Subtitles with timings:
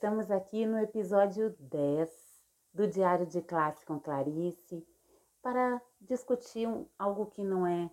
[0.00, 2.08] estamos aqui no episódio 10
[2.72, 4.82] do Diário de Classe com Clarice
[5.42, 6.66] para discutir
[6.98, 7.90] algo que não é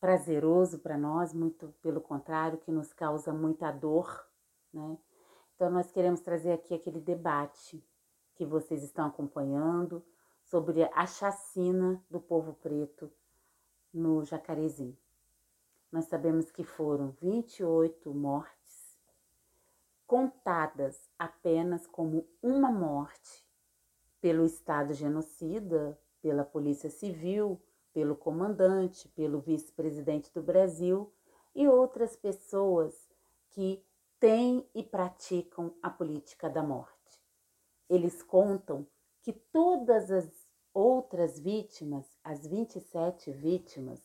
[0.00, 4.26] prazeroso para nós, muito pelo contrário, que nos causa muita dor,
[4.72, 4.96] né?
[5.54, 7.84] Então, nós queremos trazer aqui aquele debate
[8.34, 10.02] que vocês estão acompanhando
[10.42, 13.12] sobre a chacina do povo preto
[13.92, 14.96] no Jacarezinho.
[15.92, 18.77] Nós sabemos que foram 28 mortes,
[20.08, 23.46] contadas apenas como uma morte
[24.22, 27.60] pelo Estado genocida, pela Polícia Civil,
[27.92, 31.12] pelo comandante, pelo vice-presidente do Brasil
[31.54, 32.94] e outras pessoas
[33.50, 33.84] que
[34.18, 37.22] têm e praticam a política da morte.
[37.86, 38.86] Eles contam
[39.20, 44.00] que todas as outras vítimas, as 27 vítimas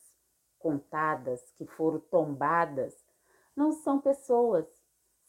[0.59, 2.93] contadas, que foram tombadas,
[3.55, 4.82] não são pessoas,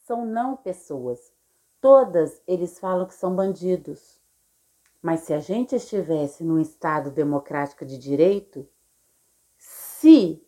[0.05, 1.33] são não pessoas.
[1.81, 4.19] Todas eles falam que são bandidos.
[5.01, 8.67] Mas se a gente estivesse num Estado democrático de direito,
[9.57, 10.43] se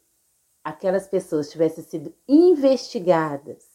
[0.64, 3.67] aquelas pessoas tivessem sido investigadas,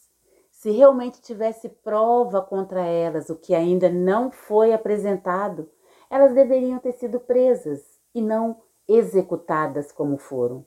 [0.50, 5.68] se realmente tivesse prova contra elas, o que ainda não foi apresentado,
[6.08, 10.64] elas deveriam ter sido presas e não executadas como foram.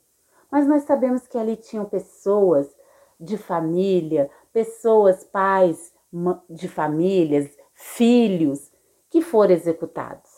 [0.51, 2.75] Mas nós sabemos que ali tinham pessoas
[3.19, 5.91] de família, pessoas, pais
[6.49, 8.71] de famílias, filhos
[9.09, 10.31] que foram executados.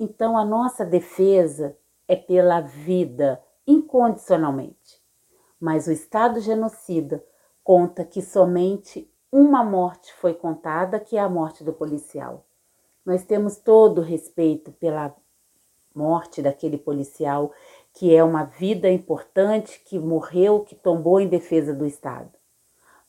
[0.00, 1.76] Então a nossa defesa
[2.08, 4.98] é pela vida incondicionalmente.
[5.60, 7.22] Mas o Estado genocida
[7.62, 12.46] conta que somente uma morte foi contada, que é a morte do policial.
[13.04, 15.14] Nós temos todo o respeito pela
[15.94, 17.52] morte daquele policial,
[17.92, 22.37] que é uma vida importante, que morreu, que tombou em defesa do Estado.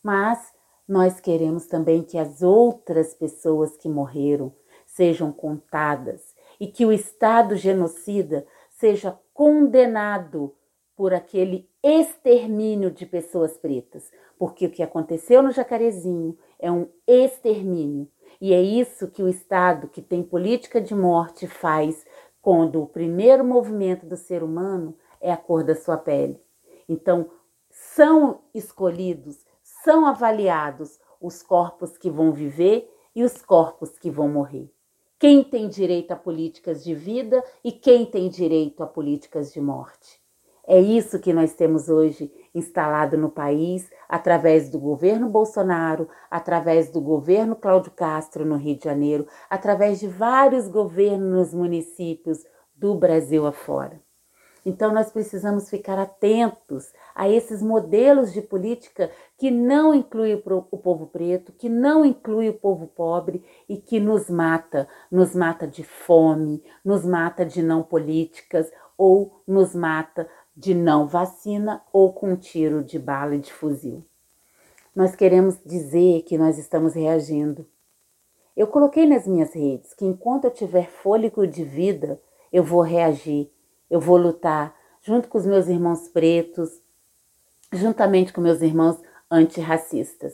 [0.02, 0.52] Mas
[0.88, 4.54] nós queremos também que as outras pessoas que morreram
[4.86, 10.56] sejam contadas e que o Estado genocida seja condenado
[10.96, 18.08] por aquele extermínio de pessoas pretas, porque o que aconteceu no Jacarezinho é um extermínio
[18.42, 22.06] e é isso que o Estado, que tem política de morte, faz
[22.42, 26.42] quando o primeiro movimento do ser humano é a cor da sua pele.
[26.88, 27.30] Então,
[27.70, 29.46] são escolhidos,
[29.84, 34.72] são avaliados os corpos que vão viver e os corpos que vão morrer.
[35.17, 40.19] Quem tem direito a políticas de vida e quem tem direito a políticas de morte.
[40.66, 47.01] É isso que nós temos hoje instalado no país, através do governo Bolsonaro, através do
[47.01, 53.47] governo Cláudio Castro no Rio de Janeiro, através de vários governos nos municípios do Brasil
[53.47, 54.00] afora.
[54.69, 61.07] Então, nós precisamos ficar atentos a esses modelos de política que não inclui o povo
[61.07, 66.63] preto, que não inclui o povo pobre e que nos mata, nos mata de fome,
[66.85, 73.00] nos mata de não políticas ou nos mata de não vacina ou com tiro de
[73.00, 74.06] bala e de fuzil.
[74.96, 77.66] Nós queremos dizer que nós estamos reagindo.
[78.56, 82.22] Eu coloquei nas minhas redes que enquanto eu tiver fôlego de vida,
[82.53, 83.52] eu vou reagir,
[83.90, 86.70] eu vou lutar junto com os meus irmãos pretos,
[87.72, 88.98] juntamente com meus irmãos
[89.30, 90.34] antirracistas.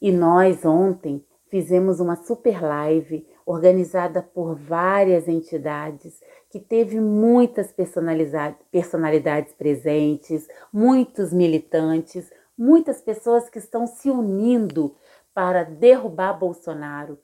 [0.00, 6.20] E nós ontem fizemos uma super live organizada por várias entidades,
[6.50, 14.94] que teve muitas personalidades presentes, muitos militantes, muitas pessoas que estão se unindo
[15.32, 17.18] para derrubar Bolsonaro,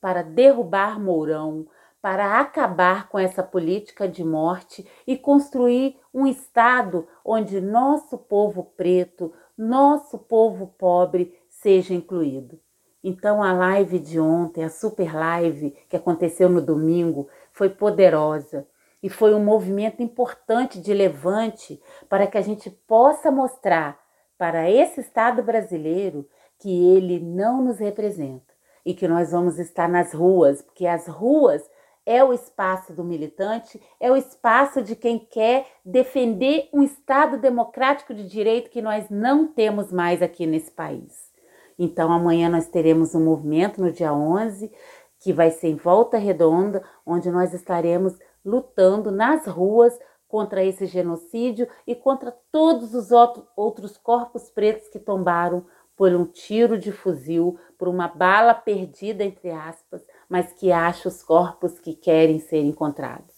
[0.00, 1.66] para derrubar Mourão,
[2.02, 9.32] para acabar com essa política de morte e construir um Estado onde nosso povo preto,
[9.56, 12.58] nosso povo pobre seja incluído.
[13.02, 18.66] Então a live de ontem, a super live que aconteceu no domingo, foi poderosa
[19.02, 23.98] e foi um movimento importante de levante para que a gente possa mostrar
[24.36, 26.26] para esse Estado brasileiro
[26.58, 28.54] que ele não nos representa
[28.84, 31.62] e que nós vamos estar nas ruas, porque as ruas
[32.10, 38.12] é o espaço do militante, é o espaço de quem quer defender um Estado democrático
[38.12, 41.30] de direito que nós não temos mais aqui nesse país.
[41.78, 44.72] Então, amanhã nós teremos um movimento no dia 11,
[45.20, 49.96] que vai ser em Volta Redonda, onde nós estaremos lutando nas ruas
[50.26, 53.12] contra esse genocídio e contra todos os
[53.56, 55.64] outros corpos pretos que tombaram
[55.96, 61.24] por um tiro de fuzil, por uma bala perdida, entre aspas, mas que acha os
[61.24, 63.34] corpos que querem ser encontrados.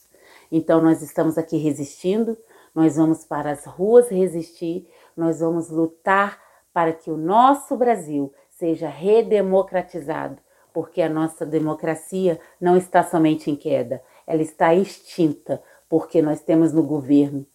[0.50, 2.36] Então, nós estamos aqui resistindo,
[2.74, 4.86] nós vamos para as ruas resistir,
[5.16, 6.38] nós vamos lutar
[6.74, 10.36] para que o nosso Brasil seja redemocratizado,
[10.72, 16.72] porque a nossa democracia não está somente em queda, ela está extinta, porque nós temos
[16.72, 17.46] no governo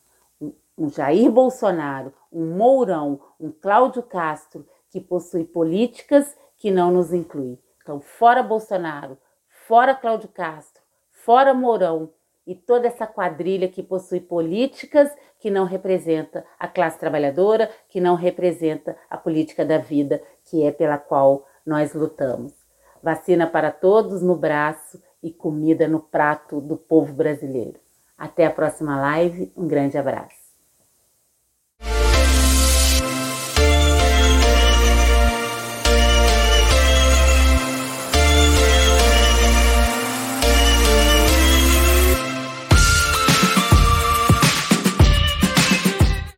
[0.77, 7.57] um Jair Bolsonaro, um Mourão, um Cláudio Castro, que possui políticas que não nos incluem.
[7.81, 9.17] Então, fora Bolsonaro,
[9.67, 10.81] fora Cláudio Castro,
[11.11, 12.09] fora Mourão
[12.45, 18.15] e toda essa quadrilha que possui políticas que não representa a classe trabalhadora, que não
[18.15, 22.53] representa a política da vida, que é pela qual nós lutamos.
[23.03, 27.77] Vacina para todos no braço e comida no prato do povo brasileiro.
[28.17, 30.36] Até a próxima live, um grande abraço.